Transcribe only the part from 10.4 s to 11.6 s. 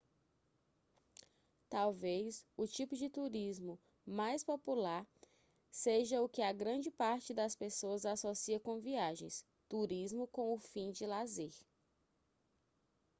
o fim de lazer